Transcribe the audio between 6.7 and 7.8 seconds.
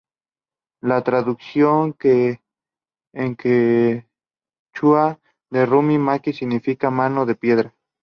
"Mano de Piedra".